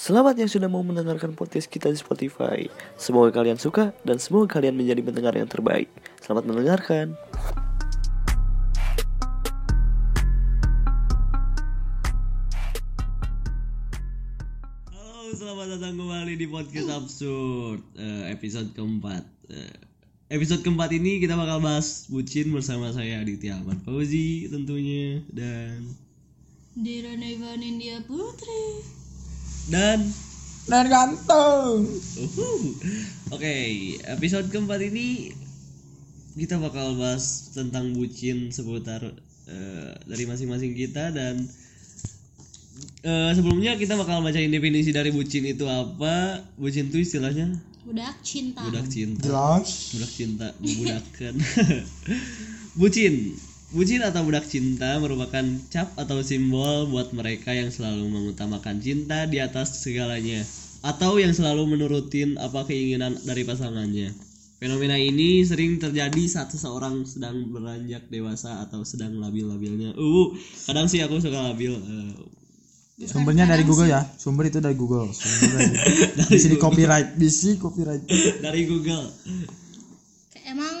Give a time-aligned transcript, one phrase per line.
[0.00, 2.64] Selamat yang sudah mau mendengarkan podcast kita di Spotify.
[2.96, 5.92] Semoga kalian suka dan semoga kalian menjadi pendengar yang terbaik.
[6.24, 7.20] Selamat mendengarkan.
[14.88, 19.28] Halo, selamat datang kembali di podcast absurd Eh, episode keempat.
[19.52, 19.76] Eh,
[20.32, 25.92] episode keempat ini kita bakal bahas bucin bersama saya Aditya Ahmad Fauzi tentunya dan
[26.72, 28.99] Dirana Ivan India Putri
[29.70, 29.98] dan
[30.68, 31.86] dan ganteng
[32.20, 32.62] uhuh.
[33.34, 33.54] Oke,
[34.06, 35.30] episode keempat ini
[36.34, 39.02] kita bakal bahas tentang bucin seputar
[39.50, 41.42] eh, dari masing-masing kita dan
[43.02, 46.42] eh, sebelumnya kita bakal bacain definisi dari bucin itu apa.
[46.58, 49.24] Bucin itu istilahnya Budak cinta budak cinta.
[49.24, 51.34] jelas budak cinta memudahkan
[52.78, 53.34] bucin
[53.70, 59.38] bucin atau budak cinta merupakan cap atau simbol buat mereka yang selalu mengutamakan cinta di
[59.38, 60.42] atas segalanya
[60.82, 64.10] atau yang selalu menurutin apa keinginan dari pasangannya.
[64.60, 69.96] Fenomena ini sering terjadi saat seseorang sedang beranjak dewasa atau sedang labil-labilnya.
[69.96, 70.36] Uh
[70.68, 71.72] kadang sih aku suka labil
[73.00, 74.04] eh, sumbernya dari Google ya.
[74.20, 75.08] Sumber itu dari Google.
[75.16, 75.64] Sumber
[76.12, 77.16] dari di sini copyright.
[77.16, 78.04] Bisi copyright.
[78.44, 79.08] Dari Google.
[80.34, 80.76] Kayak emang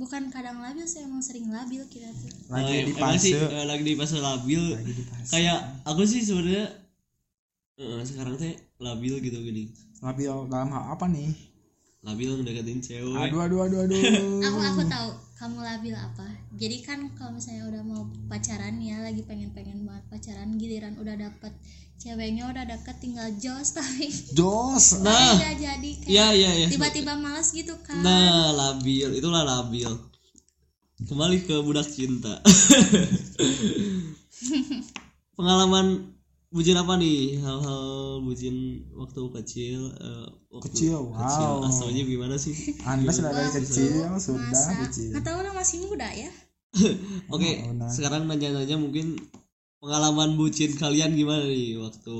[0.00, 2.32] bukan kadang labil sih emang sering labil kita tuh.
[2.48, 4.62] Oh, lagi di emang sih, fase eh, lagi di fase labil.
[4.72, 5.30] Lagi di fase.
[5.36, 6.64] Kayak aku sih sebenarnya
[7.76, 9.68] eh, sekarang teh labil gitu gini.
[10.00, 11.28] Labil dalam hal apa nih?
[12.00, 13.12] Labil ngedeketin cewek.
[13.12, 14.00] Aduh aduh aduh aduh.
[14.48, 16.24] Aku aku tahu kamu labil apa.
[16.56, 21.12] Jadi kan kalau misalnya udah mau pacaran ya lagi pengen pengen banget pacaran giliran udah
[21.20, 21.52] dapet
[22.00, 25.36] ceweknya udah deket tinggal jos tapi jos nah.
[25.36, 26.66] udah jadi kayak iya iya iya.
[26.72, 28.00] Tiba-tiba males gitu kan.
[28.00, 29.92] Nah labil itulah labil.
[31.00, 32.40] Kembali ke budak cinta.
[35.36, 36.12] Pengalaman
[36.52, 37.40] bucin apa nih?
[37.40, 41.64] Hal-hal bucin waktu kecil eh, waktu Kecil, wow.
[41.64, 42.52] asalnya gimana sih?
[42.84, 46.28] Anda sudah dari kecil sudah kecil tahu lah masih muda ya.
[47.34, 47.88] Oke Oh, nah.
[47.88, 49.16] sekarang nanya-nanya mungkin
[49.80, 51.80] pengalaman bucin kalian gimana nih?
[51.80, 52.18] Waktu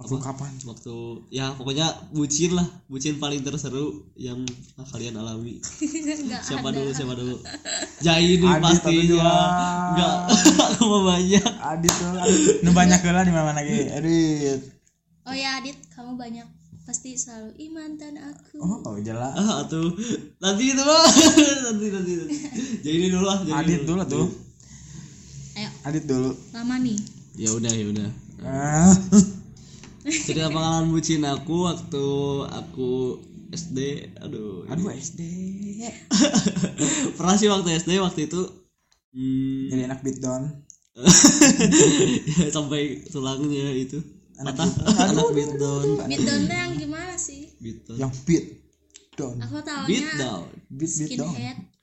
[0.00, 0.52] waktu kapan?
[0.64, 0.94] Waktu
[1.28, 1.86] ya pokoknya
[2.16, 2.66] bucin lah.
[2.88, 4.42] Bucin paling terseru yang
[4.90, 5.60] kalian alami.
[6.26, 6.80] Nggak siapa ada.
[6.80, 7.36] dulu siapa dulu?
[8.00, 9.60] Jai nih pastinya atau
[9.92, 10.16] enggak
[10.72, 11.44] aku mau banyak.
[11.60, 12.10] Adit tuh
[12.64, 13.92] nu banyak lah di mana lagi?
[13.92, 14.60] Adit.
[15.28, 16.48] Oh ya Adit kamu banyak.
[16.82, 18.58] Pasti selalu ih mantan aku.
[18.58, 19.38] Oh, oh jelas.
[19.38, 19.94] Ah tuh
[20.42, 21.06] nanti itu mah.
[21.70, 22.36] Nanti nanti nanti.
[22.82, 24.02] Jadi ini dulu lah jadi Adit dulu.
[24.08, 24.26] tuh.
[24.26, 24.51] Ayo
[25.82, 26.30] Adit dulu.
[26.54, 26.98] Lama nih.
[27.34, 28.08] Ya udah ya udah.
[28.46, 28.94] Ah.
[30.26, 32.06] Cerita pengalaman bucin aku waktu
[32.50, 33.18] aku
[33.54, 33.78] SD
[34.18, 34.66] aduh.
[34.70, 35.20] Aduh SD
[37.18, 38.42] pernah sih waktu SD waktu itu?
[39.12, 40.50] Hmm, jadi anak beat down.
[42.38, 43.98] Ya, sampai tulangnya itu.
[44.38, 45.08] Anak patah.
[45.12, 45.86] anak beat down.
[46.06, 47.52] Beat down tuh yang gimana sih?
[47.58, 47.98] Beat down.
[48.02, 48.46] Yang beat
[49.18, 49.36] down.
[49.42, 50.46] Aku beat taunya down.
[50.70, 51.34] Beat beat down.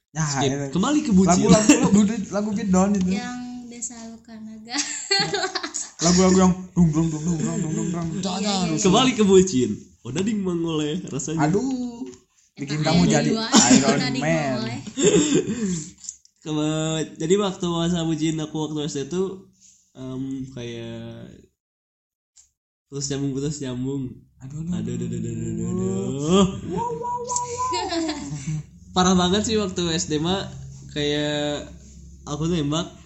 [0.09, 0.49] Ya Skip.
[0.49, 0.67] itu.
[0.73, 1.47] kembali ke lagu bucin.
[1.53, 2.01] Lagu lagu
[2.33, 3.13] lagu beat down itu.
[3.13, 3.48] Yang
[3.79, 9.11] tidak selalu karena galas lagu-lagu yang dung dung dung dung dung dung dung jangan kembali
[9.15, 9.71] ke bucin
[10.03, 11.51] udah oh, ding mengoleh rasanya.
[11.51, 12.07] Aduh.
[12.55, 14.83] Bikin kamu jadi Iron Man.
[17.19, 19.43] jadi waktu masa bucin aku waktu SD itu
[19.95, 21.35] um, kayak
[22.91, 24.03] terus nyambung terus nyambung.
[24.39, 26.47] Aduh aduh aduh aduh aduh, aduh, aduh.
[28.95, 30.47] Parah banget sih waktu SD mah
[30.95, 31.67] kayak
[32.23, 32.98] aku nembak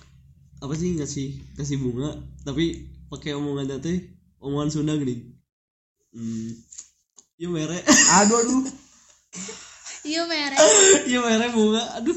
[0.64, 2.16] apa sih ngasih ngasih bunga
[2.48, 4.00] tapi pakai omongan teh
[4.40, 5.20] omongan Sunda gini.
[6.16, 6.56] Hmm,
[7.36, 7.84] iya mere.
[8.24, 8.64] Aduh aduh.
[10.08, 10.56] Iya mere.
[11.12, 11.84] Iya mere bunga.
[12.00, 12.16] Aduh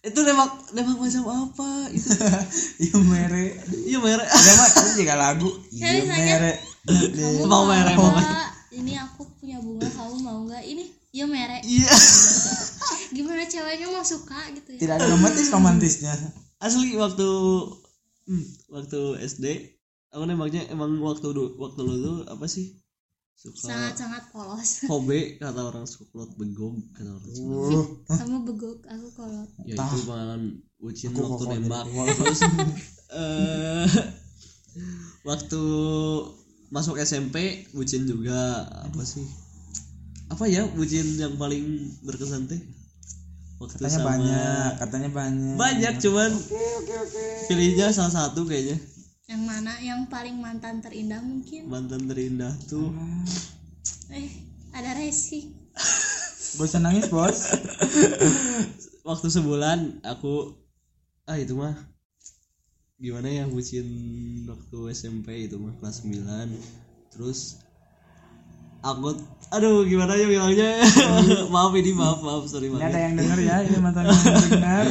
[0.00, 2.08] itu nembak nembak macam apa itu?
[2.88, 3.44] Iya mere.
[3.84, 4.24] Iya mere.
[4.24, 5.50] Ada mah itu juga lagu.
[5.68, 6.52] Iya mere.
[6.88, 8.12] Kamu Mau mere, mau
[8.74, 10.64] ini aku punya bunga kamu mau nggak?
[10.64, 11.60] Ini iya mere.
[11.60, 11.92] Iya.
[13.16, 14.78] Gimana ceweknya mau suka gitu ya?
[14.80, 16.16] Tidak ada romantis romantisnya
[16.62, 17.28] asli waktu
[18.30, 19.46] hmm, waktu SD
[20.14, 22.78] aku nembaknya emang waktu dulu waktu dulu tuh apa sih?
[23.34, 24.86] Suka sangat sangat polos.
[24.86, 27.82] hobe kata orang suklot begog kata orang Sunda.
[27.82, 29.50] uh kamu begok aku kolot.
[29.66, 31.84] Ya itu pengalaman bucin Aku waktu nembak.
[32.22, 32.40] terus
[33.10, 33.90] eh
[35.26, 35.64] waktu
[36.70, 38.70] masuk SMP bucin juga.
[38.86, 39.26] Apa sih?
[40.30, 42.62] Apa ya bucin yang paling berkesan teh
[43.64, 45.56] waktu katanya sama banyak katanya banyak.
[45.56, 48.76] Banyak cuman oke oke pilihnya salah satu kayaknya.
[49.24, 49.72] Yang mana?
[49.80, 51.64] Yang paling mantan terindah mungkin?
[51.72, 52.92] Mantan terindah tuh.
[54.12, 54.28] Eh
[54.76, 55.48] ada resi.
[56.60, 57.56] Usah nangis bos?
[59.08, 60.52] Waktu sebulan aku
[61.24, 61.72] ah itu mah.
[62.94, 63.84] Gimana ya bucin
[64.46, 66.24] waktu SMP itu mah kelas 9
[67.10, 67.63] terus
[68.84, 69.16] aku
[69.48, 70.84] aduh gimana ya bilangnya?
[71.54, 74.86] Maaf ini maaf maaf sorry Ini ada banget yang denger ya, ini mantan yang dengar.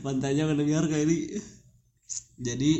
[0.00, 1.18] pantainya mendengar kayak ini.
[2.40, 2.72] Jadi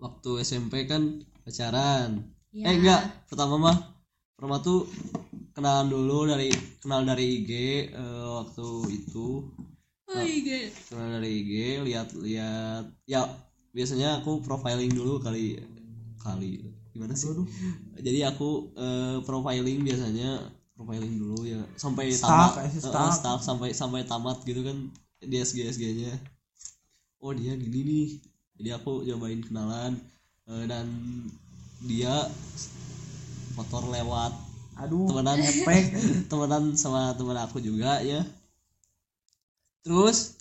[0.00, 2.24] waktu SMP kan pacaran.
[2.56, 2.72] Ya.
[2.72, 3.02] eh enggak.
[3.28, 3.76] Pertama mah
[4.34, 4.88] pertama tuh
[5.52, 6.48] kenalan dulu dari
[6.80, 7.52] kenal dari IG
[7.92, 9.44] eh, waktu itu.
[10.10, 10.72] Oh iya.
[10.88, 11.52] kenal dari IG
[11.84, 12.84] lihat-lihat.
[13.04, 13.28] Ya
[13.76, 15.60] biasanya aku profiling dulu kali
[16.18, 17.30] kali gimana sih?
[18.00, 22.66] Jadi aku eh, profiling biasanya profiling dulu ya sampai Stalk, tamat.
[22.66, 23.12] Eh, stalk.
[23.14, 24.76] stalk sampai sampai tamat gitu kan
[25.20, 26.12] di SG SG nya
[27.20, 28.08] oh dia gini nih.
[28.60, 29.96] Jadi aku cobain kenalan
[30.48, 30.88] eh, dan
[31.84, 32.28] dia
[33.56, 34.32] motor lewat.
[34.80, 35.38] Aduh, temenan.
[35.48, 35.84] Efek.
[36.32, 38.24] temenan sama temen aku juga ya.
[39.84, 40.40] Terus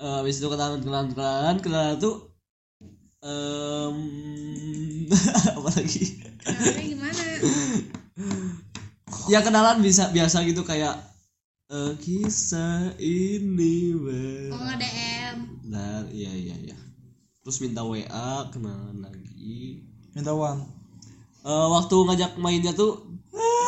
[0.00, 2.29] eh, habis itu kenalan kenalan kenalan kenalan tuh
[3.20, 3.96] em,
[5.56, 6.04] apa lagi
[6.40, 7.22] Kenalnya gimana?
[9.26, 10.96] ya kenalan bisa biasa gitu kayak
[11.68, 15.36] eh, kisah ini ber Oh nge-DM.
[15.66, 16.76] nah iya iya iya
[17.40, 18.04] terus minta WA
[18.48, 20.66] kenalan lagi Minta uang.
[21.40, 23.06] Eh, waktu ngajak mainnya tuh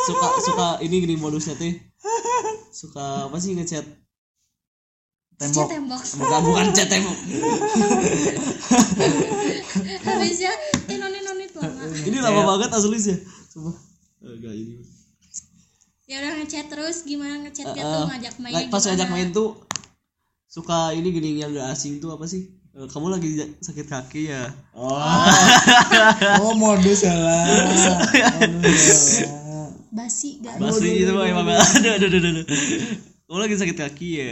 [0.02, 1.78] suka suka ini gini modusnya teh
[2.69, 3.87] suka apa sih ngechat
[5.42, 5.58] Tembok.
[5.58, 6.02] Chat tembok.
[6.14, 7.18] bukan bukan tembok
[10.04, 10.52] Habisnya
[10.84, 11.82] eh nonit nonit lama.
[12.00, 13.16] ini lama banget asli sih
[13.50, 13.72] coba
[14.22, 14.76] enggak ini
[16.04, 18.52] Ya udah ngechat terus gimana ngechatnya Eh, tuh eh, ngajak main.
[18.54, 19.56] like, pas ngajak main tuh
[20.46, 23.28] suka ini gini yang gak asing tuh apa sih Eh, kamu lagi
[23.58, 27.44] sakit kaki ya Oh, modus salah.
[27.44, 28.80] Modus
[29.20, 29.68] salah.
[29.90, 30.56] Basi gak?
[30.56, 32.46] Basi gitu mah emang aduh aduh aduh aduh
[33.22, 34.30] kamu lagi sakit kaki ya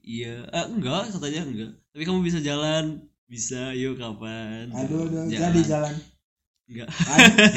[0.00, 5.54] iya eh, enggak katanya enggak tapi kamu bisa jalan bisa yuk kapan Aduh, aduh, Jalan.
[5.54, 5.94] jadi jalan.
[6.66, 6.88] enggak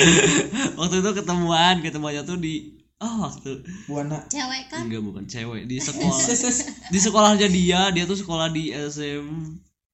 [0.80, 4.22] waktu itu ketemuan ketemuannya tuh di oh waktu Buana.
[4.30, 4.86] Cewek kan?
[4.86, 6.19] enggak bukan cewek di sekolah
[6.90, 9.25] di sekolahnya dia dia tuh sekolah di SM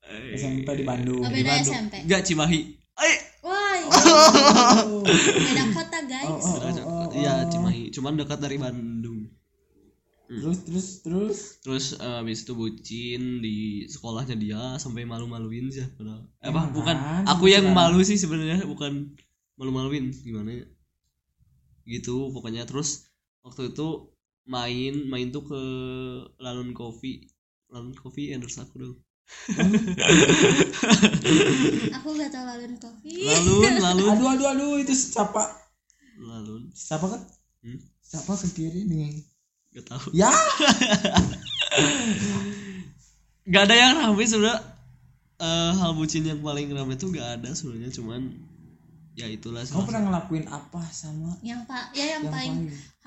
[0.10, 1.22] eh, SMP di Bandung.
[1.22, 1.74] Oh, di Bandung.
[1.74, 1.94] SMP.
[2.04, 2.62] enggak Cimahi
[3.00, 3.80] eh Wah,
[4.84, 6.28] Oh, beda kota guys.
[6.28, 7.48] oh, oh, oh, iya oh.
[7.48, 8.99] Cimahi cuman dekat dari Bandung
[10.30, 11.40] Terus, terus, terus.
[11.66, 16.96] terus eh, habis itu bucin di sekolahnya dia sampai malu-maluin sih padahal eh, apa bukan
[17.26, 19.18] aku yang malu sih sebenarnya bukan
[19.58, 20.66] malu-maluin gimana ya
[21.90, 23.10] gitu pokoknya terus
[23.42, 24.14] waktu itu
[24.46, 25.62] main main tuh ke
[26.38, 27.26] Lalun Coffee
[27.74, 28.98] Lalun Coffee endorse aku dong
[32.02, 33.14] Aku gak tau lalun kopi.
[33.22, 35.46] Lalun Lalun Aduh, aduh, aduh, itu siapa?
[36.18, 37.22] Lalun Siapa kan?
[37.62, 37.78] Hmm?
[38.02, 39.29] Siapa ke kiri nih?
[39.70, 40.30] Gak tahu Ya,
[43.54, 44.62] gak ada yang rame sebenarnya
[45.40, 48.28] Eh, hal bucin yang paling rame tuh gak ada sebenarnya cuman
[49.16, 52.56] ya itulah kamu pernah ngelakuin apa sama Yang pak, ya yang, yang paling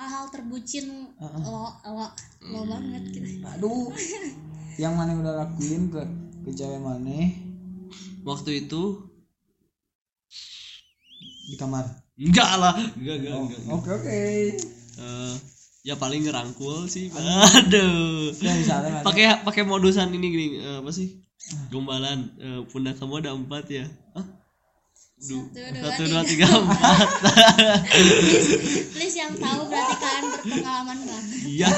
[0.01, 1.41] hal-hal terbucin Heeh.
[1.45, 2.09] lo lo
[2.49, 3.45] lo banget gitu.
[3.45, 3.93] Aduh,
[4.81, 6.01] yang mana udah lakuin ke
[6.43, 7.37] ke cewek mana
[8.25, 8.83] waktu itu
[11.53, 11.85] di kamar?
[12.17, 13.77] enggak lah enggak enggak Oh, enggak, enggak.
[13.77, 14.21] Oke oke.
[15.05, 15.35] Eh,
[15.83, 18.55] ya paling ngerangkul sih aduh Ya
[19.03, 21.19] pakai pakai modusan ini gini eh, apa sih
[21.69, 23.85] gombalan Eh, pundak kamu ada empat ya
[24.15, 24.27] Hah?
[25.23, 26.11] Du- Satu, dua, satu tiga.
[26.13, 27.07] dua tiga empat
[27.95, 28.51] please,
[28.91, 31.39] please yang tahu berarti kalian berpengalaman banget.
[31.45, 31.69] iya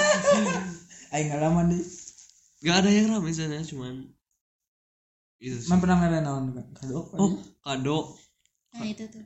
[1.10, 1.84] Aing ngalaman deh.
[2.60, 4.08] nggak ada yang ramai sana cuman
[5.36, 5.68] itu sih.
[5.68, 7.08] Pernah ngadain naon kado?
[7.14, 7.30] oh
[7.60, 8.16] kado
[8.72, 9.24] Nah itu tuh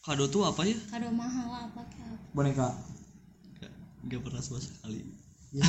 [0.00, 2.18] kado tuh apa ya kado mahal apa kayak.
[2.30, 2.66] Boneka.
[4.06, 5.02] Nggak, pernah sama sekali
[5.48, 5.62] Ya.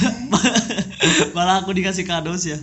[1.38, 2.60] malah aku dikasih kado sih ya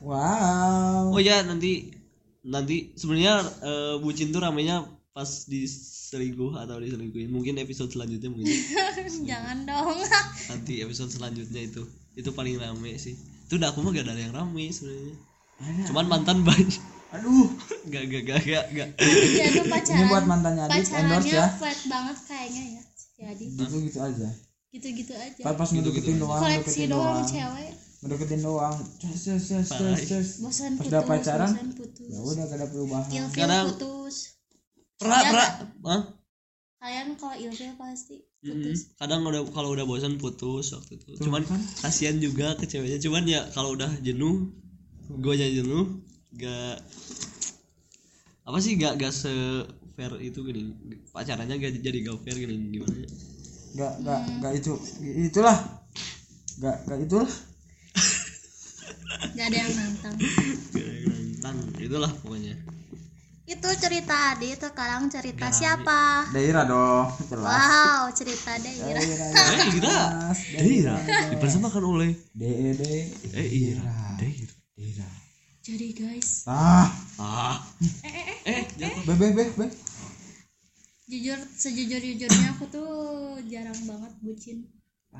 [0.00, 1.12] Wow.
[1.12, 1.92] oh ya nanti
[2.40, 8.48] nanti sebenarnya eh, bucin tuh ramenya pas diselingkuh atau diselingkuhin mungkin episode selanjutnya mungkin
[9.28, 9.98] Jangan dong.
[10.50, 11.82] nanti episode selanjutnya itu
[12.14, 15.14] itu paling rame sih itu udah aku mah gak ada yang rame sebenarnya
[15.84, 17.48] cuman mantan banyak Aduh,
[17.86, 19.96] gak gak gak gak gak ya pacaran.
[19.96, 21.46] ini buat mantannya Adit endorse pacarannya ya.
[21.54, 22.82] flat banget kayaknya ya.
[22.94, 24.28] Si Adit Gitu gitu aja.
[24.70, 25.40] Gitu-gitu aja.
[25.40, 27.26] Pas pas ngedeketin doang, Koleksi ngedeketin doang doang.
[27.26, 27.70] cewek.
[27.98, 28.76] Ngedeketin doang.
[29.00, 29.96] Ces ces Parah.
[29.96, 30.28] ces ces.
[30.38, 30.88] Bosan Pas putus.
[30.88, 31.50] udah pacaran.
[32.04, 33.08] Ya udah gak ada perubahan.
[33.08, 34.16] Ilfil Kadang- putus.
[34.96, 35.48] pernah Ya, pernah
[35.84, 36.02] Hah?
[36.78, 38.94] Kalian kalau ilfil pasti putus.
[38.94, 41.58] kadang udah kalau udah bosan putus waktu itu cuman kan?
[41.82, 44.46] kasihan juga ke ceweknya cuman ya kalau udah jenuh
[45.08, 45.98] gue jenuh
[46.34, 46.78] gak
[48.42, 49.30] apa sih gak gak se
[49.94, 50.70] fair itu gini
[51.10, 53.06] pacarannya gak jadi gak fair gini gimana
[53.78, 54.74] Gak gak gak itu
[55.30, 55.54] itulah.
[56.58, 57.30] Gak gak itulah.
[59.38, 60.16] Gak ada yang nantang.
[60.18, 61.56] Gak ada yang nantang.
[61.78, 62.58] itulah pokoknya.
[63.48, 66.26] Itu cerita Adi sekarang cerita siapa?
[66.34, 67.46] Daerah dong jelas.
[67.46, 68.98] Wow cerita Daira.
[68.98, 69.98] Eh Ira
[70.58, 70.96] Ira
[71.32, 72.92] dipersamakan oleh de de
[73.30, 73.86] eh Ira.
[73.86, 73.94] Ira
[74.74, 75.12] daerah
[75.68, 76.48] jadi guys.
[76.48, 76.88] Ah.
[77.20, 77.60] Ah.
[78.42, 79.04] Eh jatuh.
[79.04, 79.66] Be be be be
[81.08, 82.92] jujur sejujur jujurnya aku tuh
[83.48, 84.58] jarang banget bucin.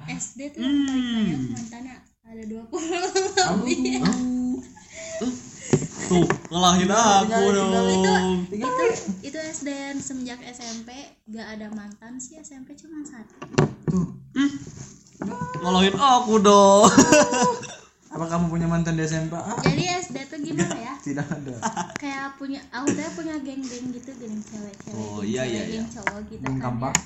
[0.05, 0.85] SD tuh paling
[1.17, 1.97] banyak mantannya
[2.29, 2.69] ada 20
[3.57, 4.05] lebih.
[6.09, 6.29] tuh.
[6.53, 8.45] Ngalahin aku dong.
[8.53, 8.85] Itu
[9.25, 10.93] itu SD dan semenjak SMP
[11.33, 13.37] gak ada mantan sih SMP cuma satu.
[13.89, 14.09] Tuh.
[15.65, 16.85] Ngalahin aku dong
[18.19, 19.55] apa kamu punya mantan di SMP ah.
[19.63, 20.95] Jadi SD tuh gimana ya?
[20.99, 21.55] tidak ada.
[21.95, 25.75] Kayak punya aku tuh punya geng-geng gitu geng cewek-cewek Oh, geng iya, cewek, iya, iya.
[25.79, 26.95] geng cowok gitu Geng kan kampak.
[26.99, 27.03] ya.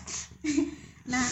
[1.13, 1.27] nah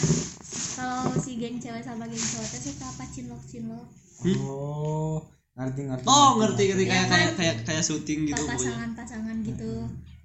[0.77, 3.03] kalau si geng cewek sama geng cowok tuh suka apa?
[3.09, 3.85] Cinlok cinlok
[4.21, 5.17] oh
[5.51, 7.11] ngerti ngerti oh ngerti ngerti Iya kayak kan?
[7.11, 8.69] kayak kayak kayak syuting gitu pokoknya.
[8.69, 9.73] Pasangan-pasangan gitu.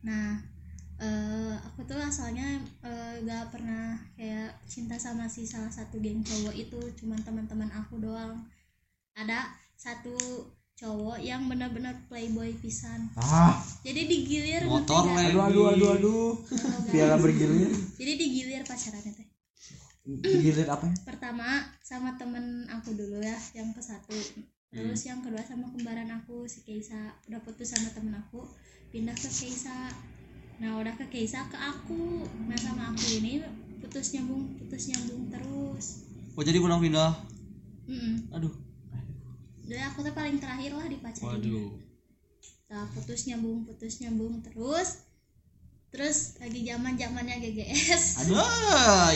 [0.04, 0.36] Nah
[0.96, 6.52] eh, aku tuh asalnya eh, gak pernah kayak cinta sama si salah satu geng cowok
[6.52, 6.80] itu.
[7.00, 8.44] Cuman teman-teman aku doang
[9.16, 9.48] ada
[9.80, 10.12] satu
[10.76, 13.08] cowok yang benar-benar playboy pisan.
[13.16, 13.56] Ah.
[13.80, 15.32] Jadi digilir Motor, nggak?
[15.32, 15.40] lem.
[15.40, 16.30] aduh aduh aduh aduh.
[16.92, 17.72] Piala bergilir.
[17.96, 19.28] Jadi digilir pacarannya teh.
[20.20, 20.86] Gilir apa?
[21.08, 24.14] Pertama sama temen aku dulu ya yang ke satu.
[24.68, 27.16] Terus yang kedua sama kembaran aku si Keisa.
[27.24, 28.44] Udah putus sama temen aku
[28.92, 29.88] pindah ke Keisa.
[30.60, 32.28] Nah udah ke Keisa ke aku.
[32.52, 33.40] Nah sama aku ini
[33.80, 36.04] putus nyambung putus nyambung terus.
[36.36, 37.12] Oh jadi pernah pindah?
[37.86, 38.34] Mm-mm.
[38.34, 38.65] aduh
[39.66, 41.70] jadi aku tuh paling terakhir lah dipacarin waduh.
[42.66, 45.06] Nah, putus nyambung putus nyambung terus
[45.90, 48.42] terus lagi zaman zamannya GGS aduh.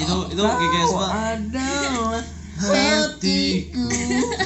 [0.02, 1.70] Itu itu GGS mah ada
[2.60, 3.86] hatiku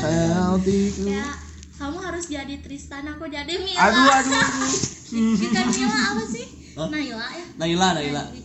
[0.05, 1.37] hatiku kayak
[1.75, 3.83] kamu harus jadi Tristan aku jadi Mila.
[3.83, 4.73] Aduh aduh aduh.
[5.43, 6.47] Bukan Mila apa sih?
[6.79, 7.45] Naila ya.
[7.59, 7.89] Naila.
[7.99, 8.44] Naila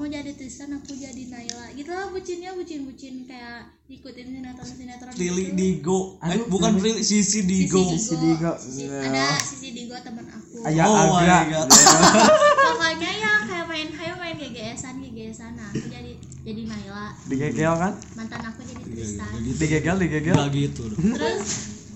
[0.00, 1.76] kamu jadi Tristan aku jadi Naila.
[1.76, 5.56] Gitu lah bucinnya bucin bucin kayak ikutin sinetron sinetron Lili gitu.
[5.60, 5.98] Digo.
[6.24, 6.96] Eh Aduh, bukan Lili.
[6.96, 7.84] Lili Sisi Sisi Digo.
[7.84, 8.52] Sisi Digo.
[8.80, 8.96] Iya.
[8.96, 10.64] ada sisi Digo teman aku.
[10.64, 11.68] Ayah Oh agra God.
[12.64, 16.12] pokoknya ya kayak main kayak main GGSan GGSan nah aku jadi
[16.48, 17.06] jadi Naila.
[17.28, 17.92] Digegel kan?
[18.16, 20.36] Mantan aku jadi Tristan digegel digegel.
[20.40, 21.12] Gak gitu dong.
[21.12, 21.48] Terus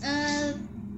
[0.05, 0.49] eh,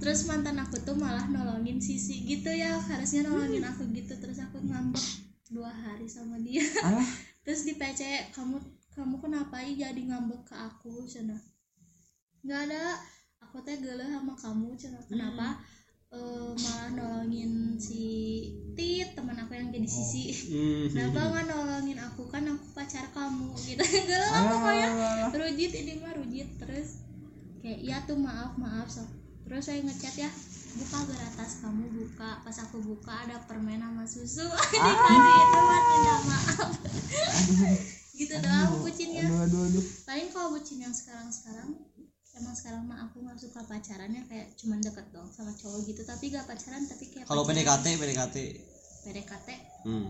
[0.03, 2.83] terus mantan aku tuh malah nolongin sisi gitu ya.
[2.83, 6.65] Harusnya nolongin aku gitu terus aku ngambek dua hari sama dia.
[6.83, 7.07] Alah.
[7.47, 8.59] Terus di PC kamu
[8.97, 11.07] kamu kenapa ya jadi ngambek ke aku?
[11.07, 11.37] Cina.
[12.43, 12.83] Nggak ada
[13.43, 14.99] aku teh geuleuh sama kamu cina.
[15.07, 15.59] Kenapa?
[16.15, 18.05] Eh, malah nolongin si
[18.77, 20.31] Tit teman aku yang jadi sisi.
[20.53, 20.87] Hmm.
[20.93, 22.27] kenapa nggak nolongin aku?
[22.31, 23.51] Kan aku pacar kamu.
[23.67, 23.83] Gitu.
[23.83, 24.89] Geuleuh lah pokoknya.
[25.35, 27.03] Rujit ini mah rujit terus.
[27.63, 29.09] Kayak iya tuh maaf maaf sok.
[29.47, 30.31] Terus saya ngechat ya
[30.77, 32.31] buka geratas kamu buka.
[32.45, 34.47] Pas aku buka ada permen sama susu.
[34.47, 36.71] Dikasih itu buat minta maaf.
[38.17, 39.25] Gitu doang bucinnya.
[39.29, 39.85] aduh aduh aduh.
[40.09, 41.69] Paling kalau bucin yang sekarang sekarang
[42.37, 46.01] emang sekarang mah aku nggak suka pacarannya kayak cuman deket dong sama cowok gitu.
[46.05, 47.45] Tapi gak pacaran tapi kayak kalau.
[47.49, 48.37] PDKT PDKT
[49.09, 49.49] PDKT
[49.89, 50.09] hmm.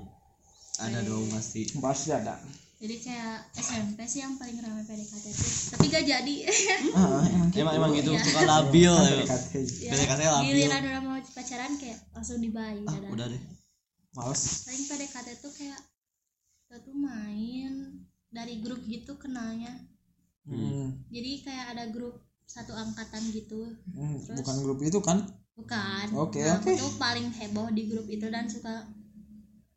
[0.83, 1.67] ada dong pasti.
[1.79, 2.39] Pasti ada
[2.76, 6.35] jadi kayak SMP sih yang paling ramai PDKT itu tapi gak jadi
[6.92, 8.21] ah emang emang emang gitu Iya.
[8.23, 9.09] suka labil ya.
[9.16, 9.45] PDKT
[9.80, 10.47] ya, PDKT labil.
[10.52, 13.11] giliran udah mau pacaran kayak langsung dibayi ah dadah.
[13.11, 13.42] udah deh
[14.12, 15.80] males paling PDKT tuh kayak
[16.62, 17.73] kita tuh main
[18.28, 19.73] dari grup gitu kenalnya
[20.45, 21.09] hmm.
[21.09, 24.37] jadi kayak ada grup satu angkatan gitu Hmm, Terus?
[24.37, 26.68] bukan grup itu kan bukan Oke, Nah, oke.
[26.68, 28.85] aku tuh paling heboh di grup itu dan suka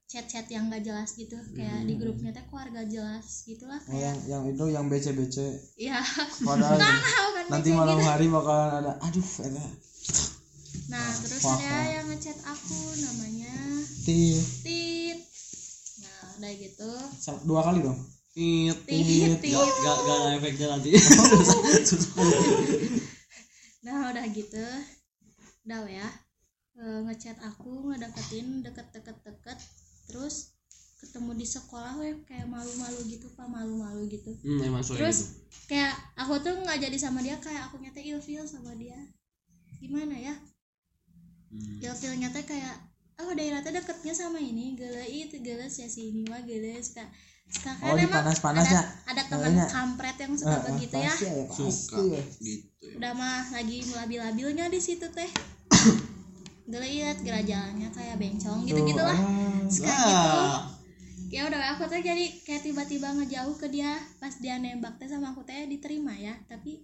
[0.09, 1.37] chat-chat yang gak jelas gitu.
[1.53, 3.93] Kayak di grupnya teh keluarga jelas gitulah Hmm.
[3.93, 5.37] oh, yang kayak yang itu yang BC BC
[5.77, 6.01] ya
[6.41, 8.09] padahal bukan nanti kayak malam gitu.
[8.09, 9.63] hari bakalan ada aduh ada.
[10.89, 13.53] Nah terus Wah, ada yang ngechat aku namanya
[14.01, 14.41] tit.
[14.65, 15.19] Tit.
[16.01, 16.91] Nah udah gitu.
[17.45, 17.99] Dua kali dong?
[18.33, 18.73] Tit.
[18.89, 19.53] Tit Tit.
[19.53, 20.89] Gak, gak, gak ada efeknya nanti.
[23.79, 24.65] Nah udah gitu.
[25.63, 26.09] Udah ya.
[26.75, 29.59] E, ngechat aku ngedeketin deket-deket deket
[30.09, 30.57] terus
[30.99, 34.35] ketemu di sekolah we kayak malu-malu gitu pak malu-malu gitu.
[34.43, 35.71] Hmm, emang suka terus gitu?
[35.71, 38.97] kayak aku tuh nggak jadi sama dia kayak aku nyata ilfil sama dia.
[39.79, 40.35] Gimana ya?
[41.49, 41.81] Hmm.
[41.81, 42.75] ilfilnya teh kayak
[43.23, 47.07] oh daerah teh deketnya sama ini geles geles ya si ini mah geles kak.
[47.09, 47.17] Oh,
[47.49, 48.83] sekarang di emang panas-panas ada, ya?
[49.09, 51.13] ada teman kampret yang suka ah, begitu ya.
[51.17, 52.21] ya suka ya.
[52.45, 55.31] gitu udah mah lagi labil-labilnya di situ teh
[56.69, 59.65] geliat gerajalannya kayak bencong gitu gitu lah ah.
[59.65, 60.61] sekarang gitu Wah.
[61.29, 65.33] ya udah aku tuh jadi kayak tiba-tiba ngejauh ke dia pas dia nembak teh sama
[65.33, 66.81] aku teh diterima ya tapi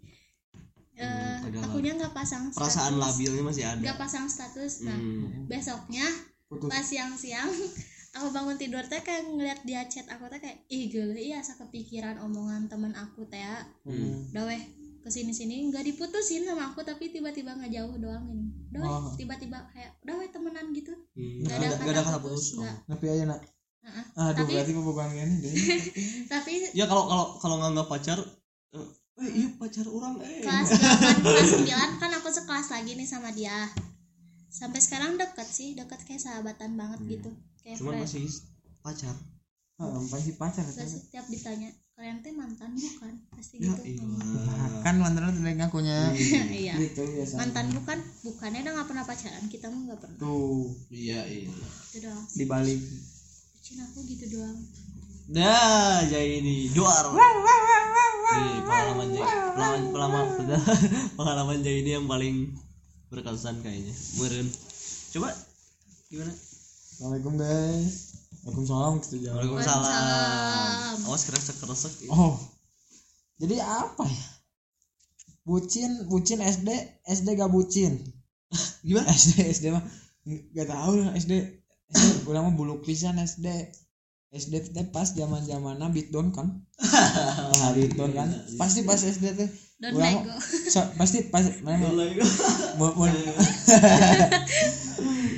[0.96, 3.04] eh, ada akunya nggak pasang perasaan status.
[3.04, 5.46] labilnya masih ada nggak pasang status nah Hmm.
[5.46, 6.06] besoknya
[6.46, 6.70] Putus.
[6.70, 7.50] pas siang-siang
[8.16, 11.58] aku bangun tidur teh kayak ngeliat dia chat aku teh kayak ih geuleuh iya asa
[11.58, 13.66] kepikiran omongan teman aku teh ya.
[13.84, 14.30] Hmm.
[14.32, 14.62] udah weh
[15.06, 19.14] ke sini sini nggak diputusin sama aku tapi tiba-tiba nggak jauh doang ini weh Oh.
[19.14, 21.46] tiba-tiba kayak udah weh temenan gitu Hmm.
[21.46, 22.60] nggak Nggak ada, nggak ada kata putus Oh.
[22.60, 22.78] nggak.
[22.90, 23.40] Tapi aja nak.
[23.80, 24.06] Heeh.
[24.18, 25.54] Aduh Tapi- berarti ini deh.
[26.34, 28.18] tapi ya kalau kalau kalau nganggap pacar
[28.74, 28.88] eh
[29.22, 33.30] eh, iya pacar orang eh kelas 8 kelas 9 kan aku sekelas lagi nih sama
[33.30, 33.70] dia
[34.50, 37.30] sampai sekarang deket sih deket kayak sahabatan banget gitu
[37.62, 38.04] kayak cuman friend.
[38.04, 38.26] masih
[38.82, 39.16] pacar
[39.76, 44.04] Ah, pasti pacar Terus setiap ditanya kalian teh mantan bukan pasti ya gitu iya
[44.84, 46.12] Kan mantan udah ngakunya.
[46.46, 47.34] iya Gitu biasa.
[47.36, 51.50] mantan bukan bukannya udah nggak pernah pacaran kita mah nggak pernah Tuh iya iya
[51.90, 52.80] itu doang dibalik.
[53.60, 54.60] Cina aku gitu doang
[55.26, 57.10] Nah, jadi ini duar.
[57.10, 57.18] Nih,
[58.62, 60.26] pengalaman jadi pengalaman pengalaman
[61.18, 62.54] pengalaman jadi ini yang paling
[63.10, 63.90] berkesan kayaknya.
[64.16, 64.46] Meren.
[65.10, 65.34] Coba
[66.08, 66.30] gimana?
[66.30, 68.15] Assalamualaikum guys.
[68.46, 69.42] Waalaikumsalam gitu jawab.
[69.42, 71.10] Waalaikumsalam.
[71.10, 71.94] Awas kresek kresek.
[72.14, 72.38] Oh.
[73.42, 74.28] Jadi apa ya?
[75.46, 76.70] Bucin, bucin SD,
[77.06, 78.02] SD gak bucin.
[78.86, 79.10] Gimana?
[79.18, 79.82] SD, SD mah
[80.54, 81.34] gak tahu lah SD.
[81.90, 83.50] SD udah mah buluk pisan SD.
[84.30, 86.48] SD teh pas zaman zamannya beatdown kan.
[87.56, 88.30] Nah, beatdown kan.
[88.62, 89.50] Pasti pas SD teh.
[89.76, 90.00] Nego.
[90.72, 91.92] so- pasti pas mana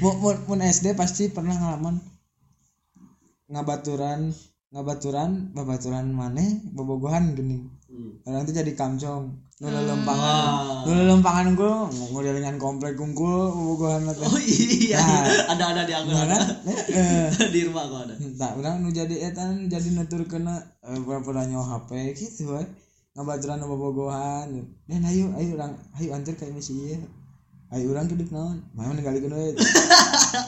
[0.01, 1.97] mun- mun- mun SD pasti pernah ngalaman
[3.47, 4.31] ngabaturan
[4.69, 7.71] ngabaturan babaturan maneh bobogohan geuning
[8.21, 10.83] orang itu jadi kamcong nulu lempangan Ah.
[10.83, 15.55] nulu lempangan gua ngodelingan komplek unggul bobogohan teh Oh iya, Nah.
[15.55, 16.29] ada ada di aku ada.
[16.29, 16.43] kan?
[16.67, 18.13] Eh, di rumah aku ada.
[18.35, 22.61] tak urang nu jadi eta nu jadi nutur kena eh, pura-pura nyawa HP gitu we
[23.15, 24.51] ngabaturan bobogohan
[24.83, 27.01] dan ayo ayo urang ayo antar ka misi ieu
[27.73, 29.51] ayo urang kedek naon mah ninggalikeun we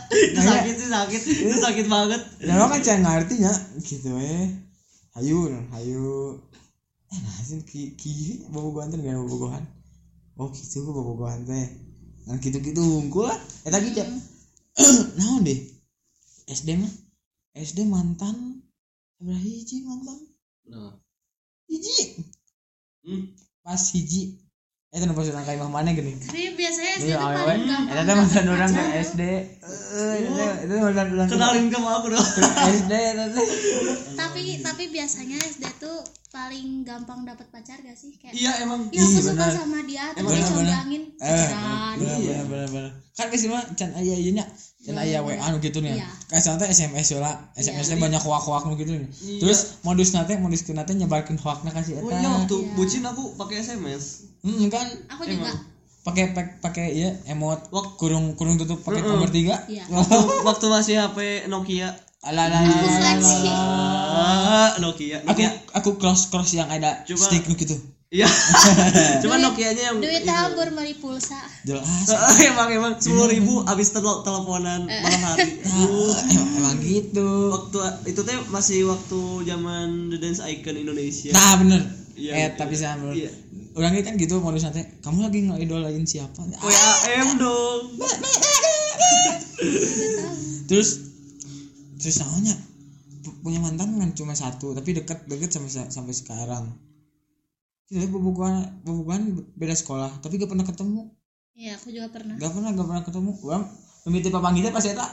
[0.09, 1.21] Itu sakit sih sakit.
[1.47, 2.21] Itu sakit banget.
[2.41, 4.47] Dan lo kan jangan ngerti nya gitu eh.
[5.15, 6.39] Hayu, hayu.
[7.09, 9.63] Eh nah sih ki ki bobogohan teh gak bobogohan.
[10.39, 11.67] Oh gitu ku bobogohan teh.
[12.29, 13.39] Nah gitu-gitu unggul lah.
[13.65, 14.01] Eta gitu.
[15.19, 15.59] Naon deh?
[16.49, 16.93] SD mah
[17.53, 18.65] SD mantan
[19.19, 20.19] berapa hiji mantan?
[20.69, 20.93] Nah.
[21.69, 22.25] Hiji.
[23.05, 23.33] Hmm.
[23.61, 24.48] Pas hiji.
[24.89, 26.17] Eta nu pas urang ka imah mana gini.
[26.17, 27.45] tapi biasanya SD Iya, itu awewe.
[27.45, 28.83] paling gampang Eta teh mantan urang ke.
[29.05, 29.21] SD.
[29.21, 32.27] Eh, eta teh mantan urang ke Kenalin ke aku dong.
[32.73, 32.93] SD
[34.17, 38.85] tapi tapi biasanya SD tuh paling gampang dapat pacar gak sih kayak Iya emang.
[38.89, 39.49] ya aku Ih, suka bener.
[39.51, 40.45] sama dia terus Bener, bener.
[40.45, 42.91] dicomblangin Eh, pacaran bener bener bener bener.
[43.11, 44.45] Kan geus mah can aya ieu nya.
[44.79, 45.91] Can aya WA nu kitu nya.
[45.95, 46.07] Iya.
[46.29, 47.33] Kayak teh SMS heula.
[47.53, 49.09] SMS teh banyak hoak-hoak nu kitu nya.
[49.41, 52.13] Terus modus nate modus teh nate nyebarkeun hoakna ka si Oh eta.
[52.15, 52.73] iya waktu Iya.
[52.73, 54.03] bucin aku pakai SMS.
[54.39, 55.49] Hmm kan aku juga
[55.99, 59.65] pakai pakai pakai ieu emot Wak- kurung kurung tutup pakai nomor 3.
[59.65, 59.83] Iya.
[59.89, 60.15] Waktu,
[60.45, 61.89] waktu masih HP Nokia.
[62.19, 63.47] Alah alah alah, alah, Seleksi.
[63.47, 65.23] Ah, Nokia.
[65.23, 65.49] Aku Nokia.
[65.71, 67.15] aku cross cross yang ada Coba.
[67.15, 67.79] stick nu kitu.
[68.11, 68.27] Iya.
[69.23, 72.11] Cuma Nokianya yang duit tabur beli pulsa Jelas.
[72.51, 75.63] emang emang sepuluh ribu abis tel teleponan malam hari.
[75.63, 77.55] Uh, emang, emang gitu.
[77.55, 81.31] waktu itu teh masih waktu zaman The Dance Icon Indonesia.
[81.31, 81.81] Nah bener.
[82.19, 82.47] Iya, eh iya.
[82.59, 82.99] tapi saya.
[83.15, 83.31] Iya.
[83.79, 84.83] Orang ini kan gitu modus nanti.
[84.99, 86.43] Kamu lagi ngeidolain siapa?
[86.51, 87.95] WAM dong.
[90.67, 91.08] terus
[91.99, 92.17] terus
[93.19, 96.65] pu- punya mantan kan cuma satu tapi deket deket sampai sa- sampai sekarang.
[97.89, 101.01] Kita bobogohan bobogohan beda sekolah tapi gak pernah ketemu.
[101.59, 102.39] Iya aku juga pernah.
[102.39, 103.31] Gak pernah gak pernah ketemu.
[103.43, 103.63] Orang
[104.07, 105.07] mimiti papanggi teh pas eta.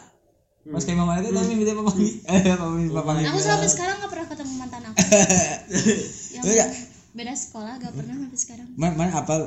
[0.66, 4.27] Pas kayak mama itu tapi mimiti papanggi eh mimiti papanggi aku sampai sekarang gak pernah
[4.31, 4.96] ketemu mantan aku.
[6.37, 6.66] Yang iya.
[7.16, 8.66] beda sekolah gak pernah sampai sekarang.
[8.79, 9.40] Mana mana apal?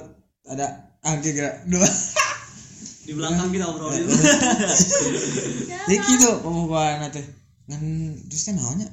[0.50, 1.64] Ada angke gerak.
[1.70, 1.86] dua
[3.10, 4.06] Di belakang kita obrolin.
[5.90, 7.26] ya gitu bobogohan teh.
[7.66, 7.82] Ngan
[8.30, 8.90] terus teh naonnya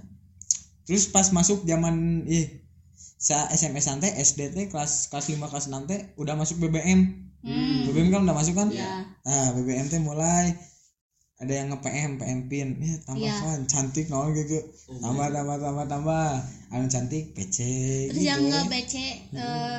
[0.86, 2.62] terus pas masuk zaman ih
[3.18, 7.90] sa SMS nanti SD teh kelas kelas 5 kelas 6 teh udah masuk BBM hmm.
[7.90, 8.70] BBM kan udah masuk kan?
[8.70, 10.54] Ya nah BBM teh mulai
[11.36, 12.68] ada yang nge PM PM pin.
[12.80, 13.36] Ya tambah Iya.
[13.36, 14.62] kan cantik naon gitu
[15.02, 16.28] tambah tambah tambah tambah.
[16.72, 17.58] Anu cantik PC
[18.08, 18.48] terus gitu yang ya.
[18.48, 18.94] nggak BC
[19.34, 19.78] eh,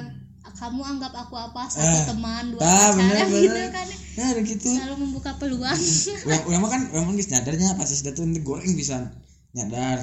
[0.57, 2.05] kamu anggap aku apa satu Ah.
[2.09, 3.69] teman dua Ah, pacaran bener, gitu bener.
[3.69, 5.79] kan ya ada gitu selalu membuka peluang
[6.61, 9.13] mah kan mah geus nyadarnya pas SD tuh nanti goreng bisa
[9.53, 10.01] nyadar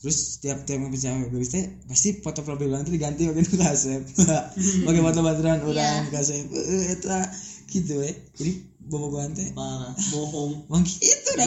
[0.00, 1.12] terus setiap tiap bisa
[1.48, 4.00] teh pasti foto profil orang tuh diganti pakai nu kasep
[4.88, 7.20] pakai foto baturan orang kasep eh eta
[7.68, 8.52] gitu eh jadi
[8.90, 10.66] bobogohan teh Parah, bohong.
[10.66, 11.46] Emang gitu dah.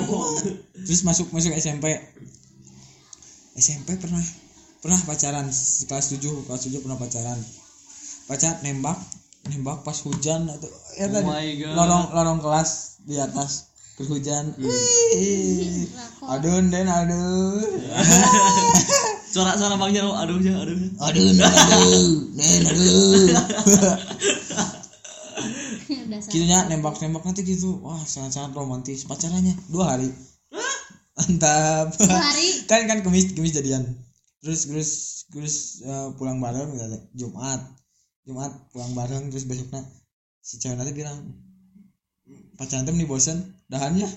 [0.86, 1.92] Terus masuk masuk SMP.
[3.54, 4.22] SMP pernah
[4.80, 7.36] pernah pacaran kelas 7 kelas 7 pernah pacaran
[8.28, 8.96] pacar nembak
[9.52, 14.56] nembak pas hujan atau ya Oh tadi lorong lorong kelas di atas terus hujan.
[14.58, 16.32] Hmm.
[16.34, 17.62] Adun den adun
[19.34, 20.80] suara suara bang Jaro aduh ya aduh.
[21.04, 23.28] Adun den adun den adun
[26.10, 26.30] Dasar.
[26.34, 27.84] gitunya nembak nembak nanti gitu.
[27.84, 29.04] Wah sangat sangat romantis.
[29.06, 30.10] Pacarannya dua hari.
[31.20, 31.94] Mantap.
[32.00, 32.48] Dua hari.
[32.72, 33.84] kan kan kemis kemis jadian.
[34.42, 34.90] Terus terus
[35.30, 35.56] terus
[35.86, 37.83] eh, pulang bareng gitu, Jumat
[38.24, 39.84] Jumat pulang bareng terus besoknya
[40.40, 41.20] si cewek nanti bilang
[42.56, 44.08] pacaran tuh nih bosen dahannya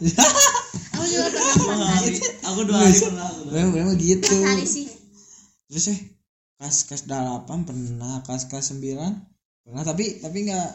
[0.96, 2.10] Aku juga pernah empat hari.
[2.42, 3.56] aku dua hari pernah aku dua hari.
[3.56, 4.86] memang memang gitu sih.
[5.68, 5.98] terus eh
[6.56, 9.12] kas kas delapan pernah kas kas sembilan
[9.60, 10.68] pernah tapi tapi nggak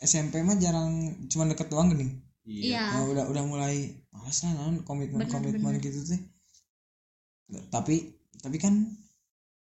[0.00, 2.08] SMP mah jarang cuma deket doang gini
[2.48, 2.96] iya.
[3.02, 5.84] Oh, udah udah mulai malas lah non komitmen Bener, komitmen bener.
[5.84, 6.20] gitu teh
[7.50, 7.96] Nggak, tapi
[8.40, 8.74] tapi kan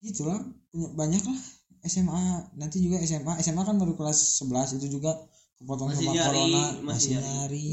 [0.01, 0.39] gitulah
[0.73, 1.41] banyak lah
[1.85, 2.23] SMA
[2.55, 5.13] nanti juga SMA SMA kan baru kelas 11 itu juga
[5.57, 7.23] kepotong Masih sama nyari, corona masih masih nyari.
[7.23, 7.69] nyari.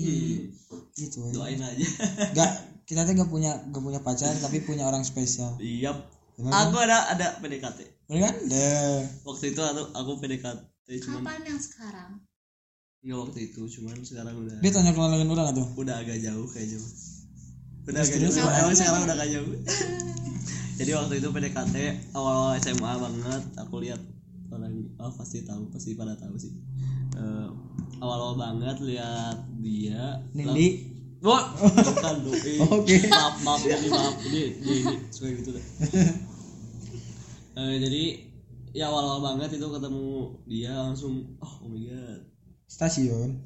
[0.70, 0.82] Hmm.
[0.94, 1.32] gitu ya.
[1.34, 1.88] doain aja.
[2.38, 2.52] Gak
[2.84, 5.56] kita tuh gak punya gak punya pacar tapi punya orang spesial.
[5.58, 5.96] Iya
[6.36, 6.68] Bener kan?
[6.68, 8.34] aku ada ada PDKT kan?
[8.46, 12.12] Deh waktu itu aku aku PDKT cuman Kapan yang sekarang?
[13.02, 14.56] nggak waktu itu cuman sekarang udah.
[14.60, 15.68] Dia tanya kenalan orang tuh?
[15.74, 16.78] Udah agak jauh kayaknya.
[17.82, 18.52] Udah Terus, agak jauh.
[18.62, 19.50] emang sekarang udah agak jauh
[20.82, 21.76] jadi waktu itu PDKT
[22.18, 24.02] awal SMA banget aku lihat
[24.50, 26.50] orang oh pasti tahu pasti pada tahu sih.
[27.14, 27.48] Eh,
[28.02, 30.90] awal-awal banget lihat dia Nindi?
[31.22, 32.34] Wah, bukan dong.
[32.50, 32.98] Eh, Oke.
[33.14, 34.16] Maaf, maaf ini maaf.
[34.26, 35.66] Ini ini, ini suka gitu deh.
[37.52, 38.04] Eh, jadi
[38.72, 42.24] ya awal-awal banget itu ketemu dia langsung oh, oh my god.
[42.66, 43.44] Stasiun?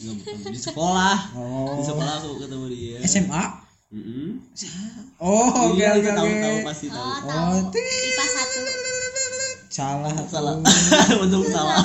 [0.00, 0.52] Nggak bukan.
[0.56, 1.16] Di sekolah.
[1.30, 2.96] Di oh sekolah aku ketemu dia.
[3.04, 4.42] SMA Mm-mm.
[5.22, 6.42] oh oke iya oke itu tahu oke.
[6.42, 7.06] tahu pasti tahu.
[7.06, 7.70] Oh, Oh, tahu.
[7.70, 7.86] ting.
[7.86, 8.60] IPA satu.
[9.70, 10.54] salah salah.
[11.22, 11.84] Untung salah.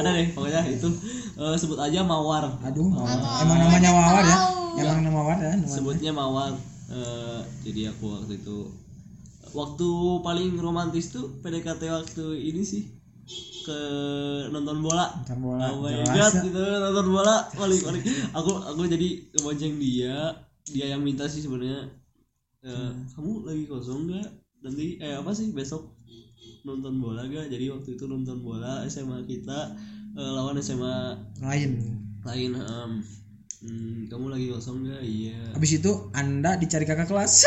[0.00, 0.88] Ada deh pokoknya itu.
[1.34, 2.46] Eh, sebut aja mawar.
[2.62, 3.18] Aduh mawar.
[3.18, 4.38] Aduh, emang namanya mawar ya?
[4.74, 5.68] Emang nama mawar ya namanya.
[5.68, 6.54] sebutnya mawar.
[6.88, 8.58] Eh, jadi aku waktu itu
[9.52, 9.88] waktu
[10.22, 12.82] paling romantis tuh PDKT waktu ini sih.
[13.64, 13.80] Ke
[14.48, 15.10] nonton bola.
[15.20, 16.32] Nonton bola, oh my jelas.
[16.32, 19.08] god gitu nonton bola paling paling aku aku jadi
[19.40, 20.30] bonceng dia
[20.68, 21.92] dia yang minta sih sebenarnya
[22.64, 24.28] Eh, kamu lagi kosong nggak?
[24.64, 25.92] Nanti eh apa sih besok
[26.64, 29.76] nonton bola gak jadi waktu itu nonton bola SMA kita
[30.16, 31.12] eh, lawan SMA
[31.44, 32.00] lain.
[32.24, 32.92] lain em,
[33.60, 35.02] hmm, kamu lagi kosong nggak?
[35.04, 35.52] Iya.
[35.52, 37.44] Habis itu anda dicari kakak kelas.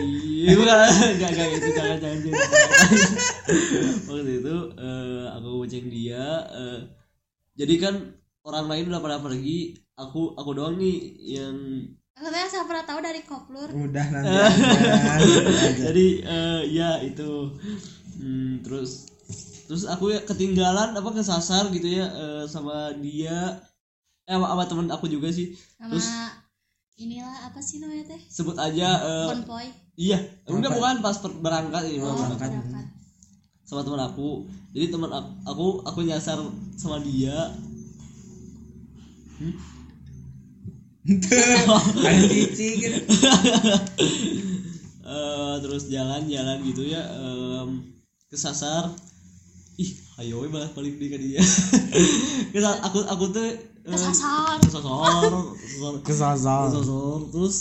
[0.00, 2.48] Iya, bukan, enggak, enggak gitu, jangan, jangan, jangan.
[4.08, 6.24] Waktu itu eh, aku bonceng dia,
[6.56, 6.78] eh,
[7.52, 7.94] jadi kan
[8.48, 10.96] orang lain udah pada pergi, aku aku doang nih
[11.36, 11.56] yang,
[12.14, 13.68] Yang saya pernah tahu dari koplur.
[13.74, 14.94] udah nanti aja.
[15.90, 17.50] jadi eh, ya itu,
[18.14, 19.10] Hmm, terus
[19.66, 23.58] terus aku ya ketinggalan apa kesasar gitu ya eh, sama dia,
[24.30, 26.06] eh sama, sama temen aku juga sih, Sama Terus?
[26.94, 28.20] inilah apa sih namanya teh?
[28.30, 29.66] sebut aja, eh, Konvoy.
[29.98, 30.78] iya, enggak Apa?
[30.78, 32.50] bukan pas per- berangkat ini, Oh, berangkat.
[32.54, 32.86] berangkat.
[33.66, 34.44] sama teman aku
[34.76, 36.38] jadi teman aku aku, aku nyasar
[36.78, 37.50] sama dia
[39.34, 39.83] ada
[41.04, 42.98] cici gitu.
[45.04, 47.84] Eh, terus jalan-jalan gitu ya em,
[48.32, 48.88] kesasar.
[49.76, 51.44] Ih ayo we malah balik di dia.
[52.56, 54.56] Kesa- aku aku tuh eh, Kesasar.
[54.64, 55.28] kesasar
[55.68, 55.92] kesasar.
[56.08, 56.66] Kesasar.
[56.72, 57.56] Kesasar terus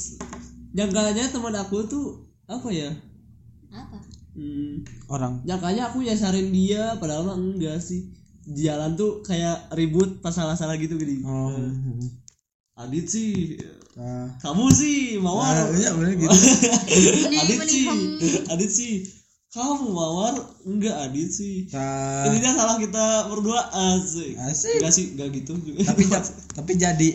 [0.71, 2.95] nyangkanya teman aku tuh apa ya?
[3.75, 3.99] Apa?
[4.39, 5.43] hmm, orang.
[5.43, 8.07] Nyangkanya aku nyasarin dia padahal mah enggak sih.
[8.47, 11.19] Jalan tuh kayak ribut pas salah-salah gitu gini.
[11.27, 11.51] Oh.
[11.51, 11.69] Eh,
[12.73, 13.53] Adit sih
[13.93, 15.53] nah, kamu sih mawar.
[15.53, 16.25] Nah, iya bener gitu.
[17.29, 17.85] Ini Adit sih.
[18.49, 18.93] Adit sih
[19.53, 20.33] kamu mawar
[20.65, 21.69] enggak Adit sih.
[21.69, 23.61] Nah, intinya salah kita berdua
[23.93, 24.33] asik.
[24.41, 24.81] Asik.
[24.81, 25.85] enggak sih enggak gitu juga.
[25.93, 26.03] Tapi
[26.57, 27.09] tapi jadi.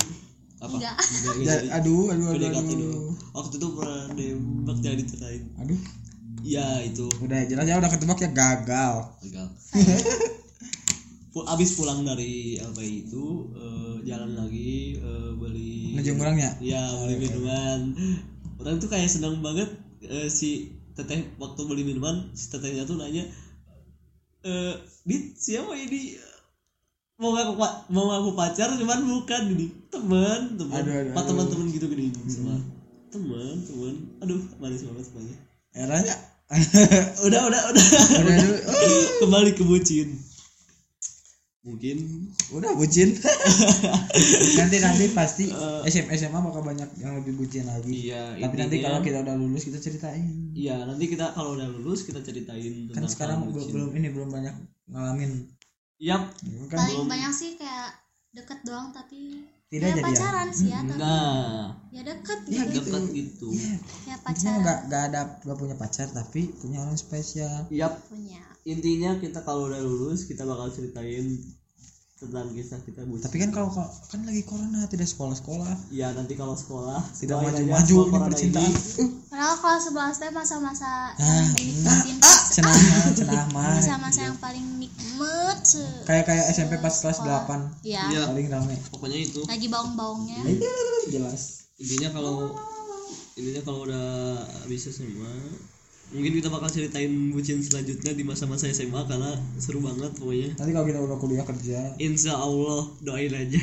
[0.62, 0.74] Apa?
[0.78, 0.94] Enggak.
[0.94, 1.68] enggak, enggak Ja- jadi.
[1.82, 2.78] aduh aduh aduh PDKT aduh.
[2.78, 3.14] doang.
[3.34, 5.80] waktu itu pernah nembak jadi diceritain aduh.
[6.46, 7.06] Ya itu.
[7.18, 8.94] Udah jelas ya udah ketebak ya gagal.
[9.26, 9.46] Gagal.
[11.38, 15.27] Abis pulang dari apa itu eh, jalan lagi eh,
[15.98, 17.80] beli ngejung orangnya ya beli minuman.
[18.62, 19.66] Orang tuh kayak senang banget
[20.06, 23.26] eh, si teteh waktu beli minuman si tetehnya tuh nanya
[24.46, 26.14] eh dit siapa ini?
[27.18, 27.58] Mau ngaku
[27.90, 31.26] mau ngaku pacar cuman bukan gini teman teman aduh.
[31.26, 32.62] teman-teman gitu gini semua.
[33.10, 35.36] Teman teman aduh manis banget semuanya.
[35.74, 36.14] Eranya
[37.26, 37.86] udah udah udah.
[38.22, 38.36] Udah
[38.70, 40.14] oh, kembali ke bucin
[41.68, 41.96] mungkin.
[42.50, 43.12] Udah bucin.
[44.58, 45.44] Nanti nanti pasti
[45.84, 48.08] SMA SMA bakal banyak yang lebih bucin lagi.
[48.08, 50.50] Iya tapi nanti kalau kita udah lulus kita ceritain.
[50.52, 53.72] Iya nanti kita kalau udah lulus kita ceritain kan sekarang belum bucin.
[53.72, 54.54] belum ini belum banyak
[54.88, 55.32] ngalamin.
[55.98, 56.22] Yap.
[56.66, 56.78] kan?
[56.78, 57.90] Paling banyak sih kayak
[58.30, 60.08] deket doang tapi Tidak kayak jadian.
[60.08, 62.88] pacaran sih ya tapi Nah, ya deket Ya, gitu.
[62.88, 63.48] Dekat gitu.
[63.50, 63.74] Iya.
[63.76, 64.60] kayak Intinya pacaran.
[64.62, 67.66] nggak nggak ada nggak punya pacar tapi punya orang spesial.
[67.68, 67.92] Yap.
[68.06, 68.40] punya.
[68.64, 71.40] Intinya kita kalau udah lulus kita bakal ceritain
[72.18, 73.22] tentang kisah kita bucin.
[73.22, 76.98] tapi kan kalau kalau- kan lagi corona tidak sekolah sekolah ya nanti kalau sekolah.
[77.14, 78.72] Tidak doain maju aja maju semoga ini percintaan.
[79.28, 82.16] padahal kalau sebelas teh masa-masa Ah, yang dinikmatin
[82.50, 85.62] cenah mah, cenah mah masa-masa yang paling nikmat
[86.04, 87.46] kayak kayak SMP pas kelas sekolah.
[87.46, 88.22] 8 ya Iya.
[88.26, 88.74] paling rame.
[88.90, 89.40] Pokoknya itu.
[89.44, 90.74] lagi baung-baungnya Iya,
[91.08, 91.70] jelas.
[91.76, 92.58] Intinya kalau
[93.32, 94.06] intinya kalau udah
[94.66, 95.30] bisa semua
[96.08, 100.48] mungkin kita bakal ceritain bucin selanjutnya di masa-masa SMA karena seru banget pokoknya.
[100.56, 103.60] nanti kalau kita udah kuliah kerja Insya Allah doain aja.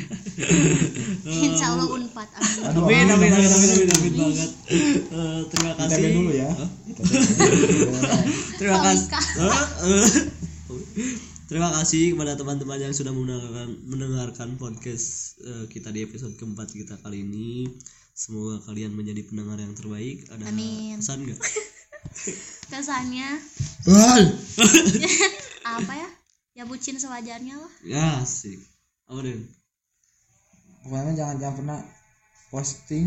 [1.26, 4.12] insya Allah unpad amin aduh Amin amin amin amin amin, amin Amin.
[4.14, 4.50] banget.
[5.06, 6.02] Eh, terima kasih.
[6.12, 6.50] dulu ya.
[8.56, 9.06] Terima kasih.
[9.10, 10.06] Eh.
[11.46, 16.94] Terima kasih kepada teman-teman yang sudah mendengarkan mendengarkan podcast eh, kita di episode keempat kita
[16.98, 17.66] kali ini.
[18.10, 20.24] Semoga kalian menjadi pendengar yang terbaik.
[20.30, 20.98] Ada Amin.
[20.98, 21.38] pesan nggak?
[22.66, 23.28] Kesannya
[25.76, 26.08] apa ya
[26.52, 28.56] ya bucin sewajarnya lah Ya sih.
[29.06, 29.38] Apa deh?
[30.82, 31.78] pokoknya jangan jangan pernah
[32.48, 33.06] posting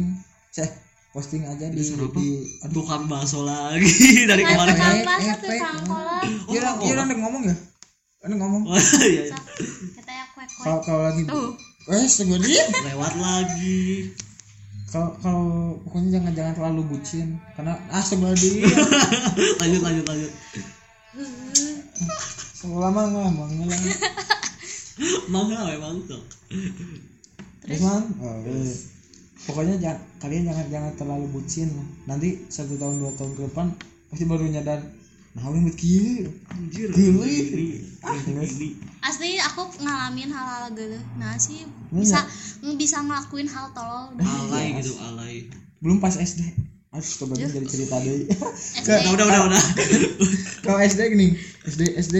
[0.49, 0.67] ceh
[1.09, 2.11] posting aja di Di apa?
[2.13, 2.27] di
[2.61, 3.87] aduh Tukang bakso lagi
[4.29, 4.75] dari kemarin.
[4.77, 5.33] iya
[5.89, 6.99] Oh, iya oh.
[6.99, 7.55] ada ngomong ya
[8.19, 9.37] ada ngomong Oh, iya, iya.
[9.95, 11.55] Kita ya kue kue kalau lagi tuh
[11.89, 12.51] eh segede
[12.85, 14.11] Lewat lagi.
[14.89, 15.45] Kalau kalau
[15.85, 18.65] pokoknya jangan jangan terlalu bucin karena ah segede
[19.61, 20.31] lanjut lanjut lanjut.
[22.69, 23.83] lama ngomong ngelang
[25.31, 26.19] Mangga memang tuh.
[27.63, 28.73] terus man oh, iya.
[29.45, 31.69] pokoknya jangan kalian jangan jangan terlalu bucin
[32.09, 33.67] nanti satu tahun dua tahun ke depan
[34.09, 34.81] pasti baru nyadar
[35.37, 36.89] nah udah begini Anjir.
[36.89, 37.37] Geli.
[38.01, 38.57] Ah, Terus?
[39.01, 42.05] Asli aku ngalamin hal-hal gitu nah sih Iya.
[42.05, 42.19] bisa
[42.75, 44.13] bisa ngelakuin hal tolol.
[44.15, 45.49] Alay gitu, alay.
[45.79, 46.43] belum pas SD
[46.89, 48.25] aduh coba jadi cerita deh.
[48.81, 49.63] SD Udah udah udah udah.
[50.61, 51.27] kalau SD gini
[51.63, 52.15] SD SD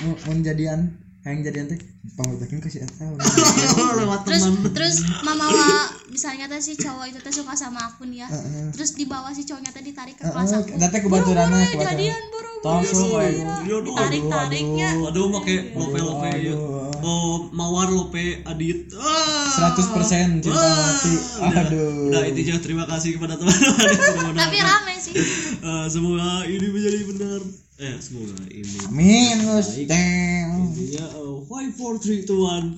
[0.00, 1.76] mau mau jadian yang jadian teh
[2.14, 3.12] pangutakin kasih tahu
[4.00, 4.72] Lewat terus teman.
[4.72, 5.68] terus mama wa,
[6.08, 8.72] misalnya teh si cowok itu teh suka sama aku nih ya Heeh.
[8.72, 11.84] terus di bawah si cowoknya teh ditarik ke kelas aku Data kebanturan Buru-buru kebanturan.
[11.86, 13.44] jadian buru-buru Tolong sih suruh, gitu.
[13.44, 16.54] aduh, aduh, tarik tariknya Aduh, pakai lope lope ya.
[17.00, 18.92] Oh, mawar lope adit.
[18.92, 19.72] Ah.
[19.72, 19.96] 100%
[20.38, 25.12] cinta mati Udah, aduh Udah intinya terima kasih kepada teman-teman tapi rame sih
[25.60, 27.40] Eh, semoga ini menjadi benar.
[27.80, 28.76] Eh, semoga ini.
[28.92, 32.76] amin Gus Intinya eh, five four three two one.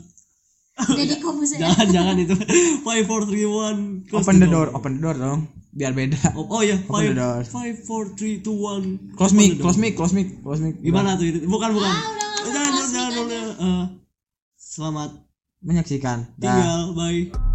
[0.79, 2.33] jadi komuser Jangan jangan itu.
[2.87, 4.07] Five four three one.
[4.09, 5.41] Open the door open the door dong
[5.73, 7.43] biar beda Oh, oh ya, Open the door.
[7.45, 9.13] five five four three two one.
[9.19, 11.45] close mic close mic close mic close mic Gimana tuh itu?
[11.45, 11.91] Bukan bukan.
[11.93, 12.03] Ah,
[12.47, 13.55] udah, usah jangan jangan jangan.
[13.59, 13.85] Eh,
[14.57, 15.11] selamat
[15.63, 16.95] menyaksikan tinggal.
[16.95, 17.52] Bye.